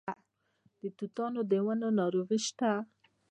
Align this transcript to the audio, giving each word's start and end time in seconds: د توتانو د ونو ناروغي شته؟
د 0.81 0.83
توتانو 0.97 1.41
د 1.51 1.53
ونو 1.65 1.87
ناروغي 1.99 2.39
شته؟ 2.47 2.71